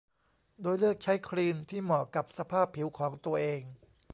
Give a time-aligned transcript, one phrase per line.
[0.61, 3.61] โดยเลือกใช้ครีมที่เหมาะกับสภาพผิวของตัวเอง